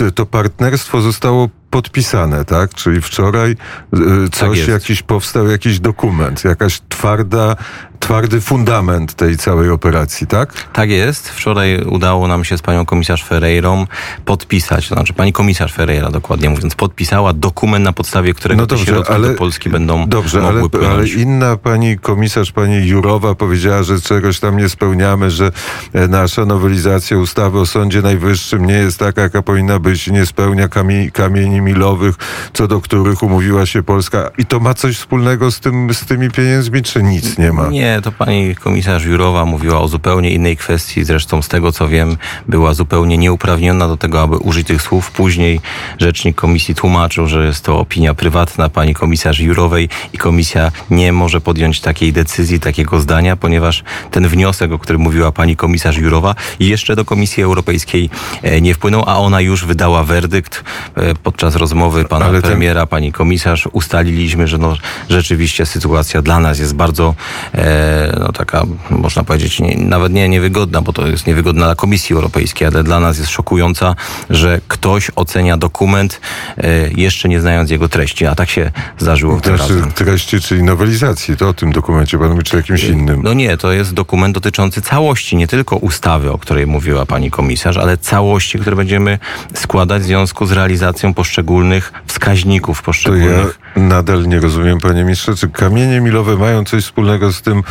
e, 0.00 0.10
to, 0.14 0.26
partnerstwo 0.26 1.00
zostało 1.00 1.48
podpisane, 1.70 2.44
tak? 2.44 2.74
Czyli 2.74 3.00
wczoraj 3.00 3.50
e, 3.50 3.96
coś, 4.32 4.58
jest. 4.58 4.70
jakiś 4.70 5.02
powstał 5.02 5.48
jakiś 5.48 5.80
dokument, 5.80 6.44
jakaś 6.44 6.80
twarda, 6.88 7.56
twardy 8.00 8.40
fundament 8.40 9.14
tej 9.14 9.36
całej 9.36 9.70
operacji, 9.70 10.26
tak? 10.26 10.52
Tak 10.72 10.90
jest. 10.90 11.28
Wczoraj 11.28 11.82
udało 11.82 12.28
nam 12.28 12.44
się 12.44 12.58
z 12.58 12.62
panią 12.62 12.86
komisarz 12.86 13.24
Ferreirą 13.24 13.86
podpisać, 14.24 14.88
to 14.88 14.94
znaczy 14.94 15.12
pani 15.12 15.32
komisarz 15.32 15.72
Ferreira 15.72 16.10
dokładnie 16.10 16.50
mówiąc, 16.50 16.74
podpisała 16.74 17.32
dokument, 17.32 17.84
na 17.84 17.92
podstawie 17.92 18.34
którego 18.34 18.60
No 18.60 18.66
te 18.66 18.74
dobrze, 18.76 18.92
środki 18.92 19.12
ale- 19.12 19.28
do 19.28 19.34
Polski 19.34 19.68
będą 19.70 20.06
Dobrze, 20.08 20.40
mogły 20.40 20.60
ale, 20.60 20.68
płynąć. 20.68 20.92
ale 20.94 21.08
inna 21.22 21.56
pani 21.56 21.98
komisarz, 21.98 22.52
pani 22.52 22.86
Jurowa 22.88 23.34
powiedziała, 23.34 23.82
że 23.82 24.00
czegoś 24.00 24.40
tam 24.40 24.56
nie 24.56 24.68
spełniamy, 24.68 25.30
że 25.30 25.50
e, 25.92 26.08
nasza 26.08 26.44
nowelizacja 26.44 27.18
ustawy 27.18 27.58
o 27.58 27.66
Sądzie 27.66 28.02
Najwyższym 28.02 28.66
nie 28.66 28.74
jest 28.74 28.98
taka, 28.98 29.22
jaka 29.22 29.42
powinna 29.42 29.78
być, 29.78 30.06
nie 30.06 30.26
spełnia 30.26 30.68
kamie, 30.68 31.10
kamieni 31.10 31.60
milowych, 31.60 32.14
co 32.52 32.68
do 32.68 32.80
których 32.80 33.22
umówiła 33.22 33.66
się 33.66 33.82
Polska. 33.82 34.30
I 34.38 34.46
to 34.46 34.60
ma 34.60 34.74
coś 34.74 34.96
wspólnego 34.98 35.50
z, 35.50 35.60
tym, 35.60 35.94
z 35.94 36.06
tymi 36.06 36.30
pieniędzmi, 36.30 36.82
czy 36.82 37.02
nic 37.02 37.38
nie 37.38 37.52
ma? 37.52 37.68
Nie, 37.68 37.87
to 38.02 38.12
pani 38.12 38.56
komisarz 38.56 39.04
Jurowa 39.04 39.44
mówiła 39.44 39.80
o 39.80 39.88
zupełnie 39.88 40.30
innej 40.30 40.56
kwestii. 40.56 41.04
Zresztą 41.04 41.42
z 41.42 41.48
tego 41.48 41.72
co 41.72 41.88
wiem, 41.88 42.16
była 42.48 42.74
zupełnie 42.74 43.18
nieuprawniona 43.18 43.88
do 43.88 43.96
tego, 43.96 44.22
aby 44.22 44.36
użyć 44.36 44.66
tych 44.66 44.82
słów. 44.82 45.10
Później 45.10 45.60
rzecznik 45.98 46.36
komisji 46.36 46.74
tłumaczył, 46.74 47.28
że 47.28 47.46
jest 47.46 47.64
to 47.64 47.78
opinia 47.78 48.14
prywatna 48.14 48.68
pani 48.68 48.94
komisarz 48.94 49.40
Jurowej 49.40 49.88
i 50.12 50.18
komisja 50.18 50.72
nie 50.90 51.12
może 51.12 51.40
podjąć 51.40 51.80
takiej 51.80 52.12
decyzji, 52.12 52.60
takiego 52.60 53.00
zdania, 53.00 53.36
ponieważ 53.36 53.84
ten 54.10 54.28
wniosek, 54.28 54.72
o 54.72 54.78
którym 54.78 55.02
mówiła 55.02 55.32
pani 55.32 55.56
komisarz 55.56 55.96
Jurowa, 55.96 56.34
jeszcze 56.60 56.96
do 56.96 57.04
Komisji 57.04 57.42
Europejskiej 57.42 58.10
e, 58.42 58.60
nie 58.60 58.74
wpłynął, 58.74 59.04
a 59.06 59.16
ona 59.16 59.40
już 59.40 59.64
wydała 59.64 60.04
werdykt 60.04 60.64
e, 60.96 61.14
podczas 61.14 61.56
rozmowy 61.56 62.04
pana 62.04 62.26
Ale 62.26 62.42
premiera, 62.42 62.86
pani 62.86 63.12
komisarz. 63.12 63.68
Ustaliliśmy, 63.72 64.48
że 64.48 64.58
no, 64.58 64.76
rzeczywiście 65.10 65.66
sytuacja 65.66 66.22
dla 66.22 66.40
nas 66.40 66.58
jest 66.58 66.74
bardzo 66.74 67.14
e, 67.54 67.77
no, 68.20 68.32
taka, 68.32 68.62
można 68.90 69.24
powiedzieć, 69.24 69.60
nie, 69.60 69.76
nawet 69.76 70.12
nie 70.12 70.28
niewygodna, 70.28 70.82
bo 70.82 70.92
to 70.92 71.06
jest 71.06 71.26
niewygodna 71.26 71.64
dla 71.64 71.74
Komisji 71.74 72.14
Europejskiej, 72.14 72.68
ale 72.68 72.82
dla 72.82 73.00
nas 73.00 73.18
jest 73.18 73.30
szokująca, 73.30 73.94
że 74.30 74.60
ktoś 74.68 75.10
ocenia 75.16 75.56
dokument 75.56 76.20
e, 76.56 76.90
jeszcze 76.90 77.28
nie 77.28 77.40
znając 77.40 77.70
jego 77.70 77.88
treści, 77.88 78.26
a 78.26 78.34
tak 78.34 78.50
się 78.50 78.70
zdarzyło 78.98 79.38
Znaczy 79.38 79.82
treści, 79.94 80.40
czyli 80.40 80.62
nowelizacji, 80.62 81.36
to 81.36 81.48
o 81.48 81.54
tym 81.54 81.72
dokumencie 81.72 82.18
pan 82.18 82.30
mówi, 82.30 82.42
czy 82.42 82.56
jakimś 82.56 82.84
innym? 82.84 83.20
No 83.22 83.32
nie, 83.32 83.56
to 83.56 83.72
jest 83.72 83.94
dokument 83.94 84.34
dotyczący 84.34 84.82
całości, 84.82 85.36
nie 85.36 85.46
tylko 85.46 85.76
ustawy, 85.76 86.32
o 86.32 86.38
której 86.38 86.66
mówiła 86.66 87.06
pani 87.06 87.30
komisarz, 87.30 87.76
ale 87.76 87.96
całości, 87.98 88.58
które 88.58 88.76
będziemy 88.76 89.18
składać 89.54 90.02
w 90.02 90.04
związku 90.04 90.46
z 90.46 90.52
realizacją 90.52 91.14
poszczególnych 91.14 91.92
wskaźników 92.06 92.78
To 92.78 92.82
ja 92.82 92.84
poszczególnych. 92.84 93.58
nadal 93.76 94.26
nie 94.28 94.40
rozumiem, 94.40 94.78
panie 94.78 95.04
ministrze, 95.04 95.36
czy 95.36 95.48
kamienie 95.48 96.00
milowe 96.00 96.36
mają 96.36 96.64
coś 96.64 96.84
wspólnego 96.84 97.32
z 97.32 97.42
tym 97.42 97.58
e, 97.58 97.62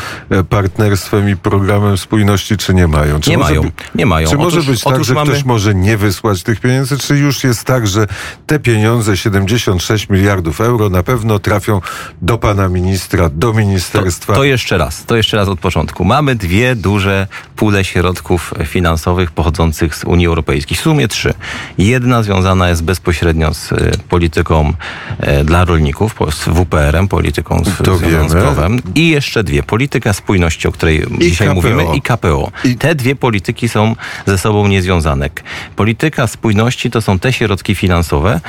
partnerstwem 0.50 1.30
i 1.30 1.36
programem 1.36 1.98
spójności, 1.98 2.58
czy 2.58 2.74
nie 2.74 2.88
mają? 2.88 3.20
Czy 3.20 3.30
Nie 3.30 3.38
może 3.38 3.50
mają, 3.50 3.72
nie 3.96 4.06
mają. 4.06 4.30
Czy 4.30 4.38
może 4.38 4.58
Otóż- 4.58 4.68
być 4.68 4.84
tak, 4.84 5.04
że 5.04 5.14
mamy- 5.14 5.32
ktoś 5.32 5.44
może 5.46 5.76
nie 5.76 5.98
wysłać 5.98 6.44
tych 6.44 6.60
pieniędzy, 6.60 6.98
czy 6.98 7.18
już 7.18 7.44
jest 7.44 7.64
tak, 7.64 7.88
że 7.88 8.08
te 8.48 8.60
pieniądze, 8.60 9.18
76 9.18 10.10
miliardów 10.10 10.62
euro, 10.62 10.90
na 10.90 11.04
pewno 11.04 11.40
trafią 11.40 11.82
do 12.22 12.38
pana 12.38 12.70
ministra, 12.70 13.30
do 13.30 13.54
ministerstwa? 13.54 14.34
To, 14.34 14.40
to 14.40 14.44
jeszcze 14.44 14.78
raz, 14.78 15.06
to 15.06 15.16
jeszcze 15.16 15.38
raz 15.38 15.48
od 15.48 15.60
początku. 15.60 16.06
Mamy 16.06 16.36
dwie 16.36 16.76
duże 16.76 17.28
pule 17.56 17.84
środków 17.84 18.54
finansowych 18.66 19.32
pochodzących 19.32 19.96
z 19.96 20.04
Unii 20.04 20.28
Europejskiej. 20.28 20.78
W 20.78 20.82
sumie 20.82 21.08
trzy. 21.08 21.34
Jedna 21.78 22.24
związana 22.24 22.70
jest 22.70 22.84
bezpośrednio 22.84 23.54
z 23.54 23.72
e, 23.72 23.92
polityką 24.10 24.74
e, 25.20 25.44
dla 25.44 25.66
rolników, 25.66 26.16
z 26.32 26.44
WPR-em, 26.50 27.08
polityką 27.08 27.64
z 27.66 28.00
związkową. 28.00 28.78
I 28.96 29.10
jeszcze 29.10 29.44
dwie. 29.44 29.64
Polityka 29.64 29.87
spójności, 30.14 30.68
o 30.68 30.72
której 30.72 31.06
dzisiaj 31.20 31.48
KPO. 31.48 31.56
mówimy, 31.56 31.84
i 31.96 32.02
KPO. 32.02 32.52
I- 32.64 32.76
Te 32.76 32.96
dwie 32.96 33.16
polityki 33.16 33.70
są 33.70 33.96
ze 34.26 34.38
sobą 34.38 34.68
niezwiązane. 34.68 35.30
Polityka 35.76 36.28
spójności 36.28 36.92
to 36.92 37.02
są 37.02 37.20
te 37.20 37.34
środki 37.34 37.76
finansowe, 37.76 38.42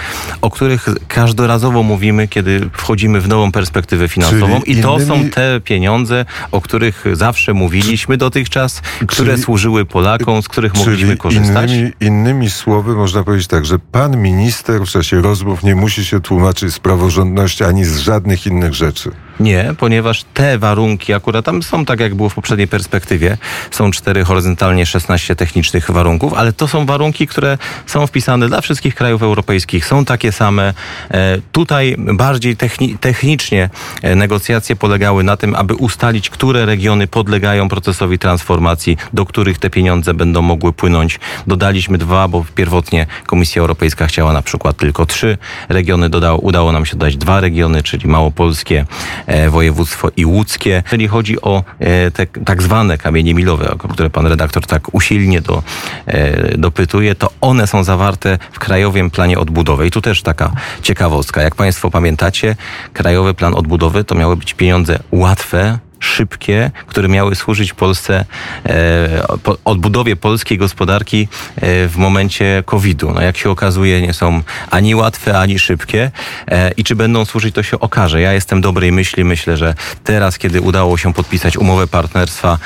o 0.42 0.50
których 0.50 0.88
każdorazowo 1.09 1.83
mówimy, 1.83 2.28
kiedy 2.28 2.71
wchodzimy 2.73 3.21
w 3.21 3.28
nową 3.28 3.52
perspektywę 3.52 4.09
finansową. 4.09 4.61
Czyli 4.61 4.78
I 4.78 4.83
to 4.83 4.97
innymi- 4.99 5.07
są 5.07 5.30
te 5.30 5.61
pieniądze, 5.61 6.25
o 6.52 6.61
których 6.61 7.04
zawsze 7.12 7.54
mówiliśmy 7.54 8.16
dotychczas, 8.16 8.83
które 9.07 9.33
Czyli- 9.33 9.42
służyły 9.42 9.85
Polakom, 9.85 10.42
z 10.42 10.49
których 10.49 10.75
mogliśmy 10.75 11.07
Czyli 11.07 11.18
korzystać. 11.18 11.71
Innymi, 11.71 11.92
innymi 12.00 12.50
słowy 12.50 12.95
można 12.95 13.25
powiedzieć 13.25 13.47
tak, 13.49 13.64
że 13.66 13.78
pan 13.78 14.16
minister 14.23 14.80
w 14.80 14.88
czasie 14.88 15.21
rozmów 15.23 15.62
nie 15.62 15.75
musi 15.75 16.04
się 16.04 16.21
tłumaczyć 16.21 16.73
z 16.75 16.78
praworządności 16.78 17.64
ani 17.64 17.85
z 17.85 17.99
żadnych 17.99 18.47
innych 18.47 18.75
rzeczy. 18.75 19.11
Nie, 19.40 19.75
ponieważ 19.78 20.25
te 20.35 20.59
warunki 20.59 21.12
akurat 21.14 21.27
tam 21.32 21.62
są 21.62 21.85
tak, 21.85 22.00
jak 22.00 22.14
było 22.14 22.28
w 22.28 22.35
poprzedniej 22.35 22.68
perspektywie. 22.68 23.37
Są 23.70 23.90
cztery 23.90 24.25
horyzontalnie 24.25 24.87
16 24.87 25.37
technicznych 25.37 25.90
warunków, 25.90 26.35
ale 26.35 26.52
to 26.52 26.68
są 26.68 26.87
warunki, 26.87 27.26
które 27.26 27.58
są 27.87 28.06
wpisane 28.06 28.49
dla 28.49 28.61
wszystkich 28.61 28.94
krajów 28.94 29.23
europejskich. 29.23 29.87
Są 29.87 30.04
takie 30.04 30.32
same. 30.32 30.75
E, 31.11 31.38
tutaj 31.52 31.97
bardziej 31.99 32.56
techni- 32.56 32.99
technicznie 32.99 33.70
e, 34.02 34.14
negocjacje 34.14 34.76
polegały 34.76 35.25
na 35.25 35.37
tym, 35.37 35.54
aby 35.54 35.75
ustalić, 35.75 36.30
które 36.30 36.66
regiony 36.66 37.06
podlegają 37.06 37.68
procesowi 37.68 38.18
transformacji, 38.18 38.97
do 39.12 39.26
których 39.26 39.58
te 39.58 39.70
pieniądze 39.70 40.14
będą 40.14 40.42
mogły 40.42 40.73
płynąć. 40.73 41.20
Dodaliśmy 41.47 41.99
dwa, 41.99 42.28
bo 42.28 42.44
pierwotnie 42.54 43.06
Komisja 43.26 43.61
Europejska 43.61 44.06
chciała 44.06 44.32
na 44.32 44.42
przykład 44.42 44.76
tylko 44.76 45.06
trzy 45.06 45.38
regiony. 45.68 46.11
Dodało, 46.11 46.38
udało 46.38 46.73
nam 46.73 46.87
się 46.87 46.97
dodać 46.97 47.16
dwa 47.16 47.40
regiony, 47.40 47.82
czyli 47.82 48.08
małopolskie, 48.08 48.87
e, 49.26 49.50
województwo 49.50 50.11
i 50.16 50.25
łódzkie. 50.26 50.82
Jeżeli 50.87 51.08
chodzi 51.08 51.17
o 51.42 51.64
e, 51.78 52.10
te 52.10 52.26
tak 52.26 52.62
zwane 52.62 52.98
kamienie 52.98 53.34
milowe, 53.34 53.70
o 53.70 53.88
które 53.88 54.10
pan 54.10 54.26
redaktor 54.26 54.66
tak 54.66 54.94
usilnie 54.94 55.40
do, 55.40 55.62
e, 56.06 56.58
dopytuje, 56.58 57.14
to 57.14 57.30
one 57.40 57.66
są 57.66 57.84
zawarte 57.84 58.38
w 58.52 58.58
Krajowym 58.58 59.10
Planie 59.10 59.38
Odbudowy. 59.38 59.87
I 59.87 59.90
tu 59.90 60.00
też 60.00 60.22
taka 60.22 60.52
ciekawostka. 60.82 61.42
Jak 61.42 61.54
państwo 61.54 61.90
pamiętacie, 61.90 62.56
Krajowy 62.92 63.34
Plan 63.34 63.54
Odbudowy 63.54 64.04
to 64.04 64.14
miały 64.14 64.37
być 64.37 64.54
pieniądze 64.54 64.98
łatwe, 65.12 65.78
szybkie, 66.00 66.70
które 66.86 67.08
miały 67.08 67.34
służyć 67.34 67.72
Polsce, 67.72 68.24
e, 68.66 69.26
odbudowie 69.64 70.16
polskiej 70.16 70.58
gospodarki 70.58 71.28
e, 71.56 71.88
w 71.88 71.96
momencie 71.96 72.62
COVID-u. 72.66 73.10
No 73.14 73.20
jak 73.20 73.36
się 73.36 73.50
okazuje, 73.50 74.02
nie 74.02 74.12
są 74.12 74.42
ani 74.70 74.94
łatwe, 74.94 75.38
ani 75.38 75.58
szybkie 75.58 76.10
e, 76.48 76.70
i 76.70 76.84
czy 76.84 76.96
będą 76.96 77.24
służyć, 77.24 77.54
to 77.54 77.62
się 77.62 77.80
okaże. 77.80 78.20
Ja 78.20 78.32
jestem 78.32 78.60
dobrej 78.60 78.92
myśli, 78.92 79.24
myślę, 79.24 79.56
że 79.56 79.74
teraz, 80.04 80.38
kiedy 80.38 80.60
udało 80.60 80.98
się 80.98 81.14
podpisać 81.14 81.56
umowę 81.56 81.86
partnerstwa, 81.86 82.58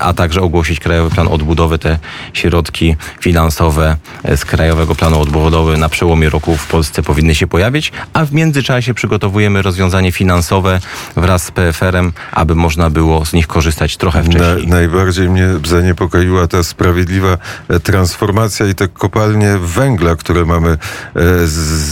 a 0.00 0.12
także 0.12 0.40
ogłosić 0.40 0.80
Krajowy 0.80 1.10
Plan 1.10 1.28
Odbudowy, 1.28 1.78
te 1.78 1.98
środki 2.32 2.96
finansowe 3.20 3.96
z 4.36 4.44
Krajowego 4.44 4.94
Planu 4.94 5.20
Odbudowy 5.20 5.76
na 5.76 5.88
przełomie 5.88 6.30
roku 6.30 6.56
w 6.56 6.66
Polsce 6.66 7.02
powinny 7.02 7.34
się 7.34 7.46
pojawić, 7.46 7.92
a 8.12 8.24
w 8.24 8.32
międzyczasie 8.32 8.94
przygotowujemy 8.94 9.62
rozwiązanie 9.62 10.12
finansowe 10.12 10.80
wraz 11.16 11.42
z 11.42 11.50
PFR-em, 11.50 12.12
aby 12.32 12.54
można 12.54 12.75
było 12.90 13.24
z 13.24 13.32
nich 13.32 13.46
korzystać 13.46 13.96
trochę 13.96 14.22
Na, 14.22 14.24
wcześniej. 14.30 14.66
najbardziej 14.68 15.28
mnie 15.28 15.48
zaniepokoiła 15.64 16.46
ta 16.46 16.62
sprawiedliwa 16.62 17.38
e, 17.68 17.80
transformacja 17.80 18.66
i 18.66 18.74
te 18.74 18.88
kopalnie 18.88 19.58
węgla, 19.58 20.16
które 20.16 20.44
mamy 20.44 20.70
e, 20.70 20.78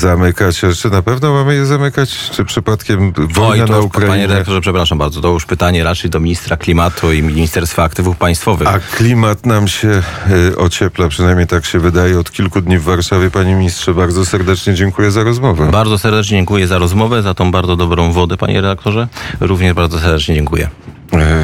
zamykać. 0.01 0.61
Czy 0.81 0.91
na 0.91 1.03
pewno 1.03 1.33
mamy 1.33 1.55
je 1.55 1.67
zamykać? 1.67 2.31
Czy 2.31 2.45
przypadkiem 2.45 3.13
wojna 3.13 3.65
Oj, 3.65 3.69
to 3.69 3.73
na 3.73 3.79
już, 3.79 3.93
panie 3.93 4.07
Ukrainie? 4.07 4.29
dyrektorze, 4.29 4.61
przepraszam 4.61 4.99
bardzo, 4.99 5.21
to 5.21 5.29
już 5.29 5.47
pytanie 5.47 5.85
raczej 5.85 6.11
do 6.11 6.21
ministra 6.21 6.57
klimatu 6.57 7.13
i 7.13 7.23
Ministerstwa 7.23 7.83
Aktywów 7.83 8.17
Państwowych. 8.17 8.69
A 8.69 8.79
klimat 8.97 9.47
nam 9.47 9.69
się 9.69 10.03
e, 10.53 10.57
ociepla, 10.57 11.09
przynajmniej 11.09 11.47
tak 11.47 11.65
się 11.67 11.79
wydaje, 11.79 12.19
od 12.19 12.31
kilku 12.31 12.61
dni 12.61 12.79
w 12.79 12.83
Warszawie. 12.83 13.31
Panie 13.31 13.55
ministrze, 13.55 13.95
bardzo 13.95 14.27
serdecznie 14.27 14.75
dziękuję 14.75 15.11
za 15.11 15.23
rozmowę. 15.25 15.69
Bardzo 15.71 15.99
serdecznie 15.99 16.37
dziękuję 16.37 16.67
za 16.67 16.79
rozmowę, 16.79 17.23
za 17.23 17.35
tą 17.35 17.51
bardzo 17.51 17.77
dobrą 17.77 18.13
wodę, 18.13 18.37
panie 18.37 18.55
redaktorze. 18.55 19.09
Również 19.41 19.73
bardzo 19.75 19.99
serdecznie 20.01 20.35
dziękuję. 20.35 20.69
Euh... 21.17 21.35